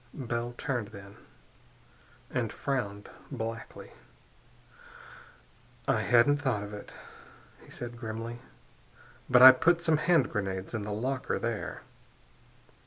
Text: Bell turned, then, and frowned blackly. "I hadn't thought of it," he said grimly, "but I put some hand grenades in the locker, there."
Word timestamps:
Bell 0.15 0.55
turned, 0.57 0.87
then, 0.87 1.15
and 2.31 2.51
frowned 2.51 3.07
blackly. 3.31 3.91
"I 5.87 6.01
hadn't 6.01 6.37
thought 6.37 6.63
of 6.63 6.73
it," 6.73 6.91
he 7.63 7.69
said 7.69 7.97
grimly, 7.99 8.39
"but 9.29 9.43
I 9.43 9.51
put 9.51 9.83
some 9.83 9.97
hand 9.97 10.31
grenades 10.31 10.73
in 10.73 10.81
the 10.81 10.91
locker, 10.91 11.37
there." 11.37 11.83